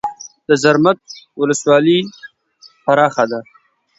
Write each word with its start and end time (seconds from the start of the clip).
د 0.47 0.49
زرمت 0.63 0.99
ولسوالۍ 1.39 1.99
پراخه 2.83 3.25
ده 3.31 3.39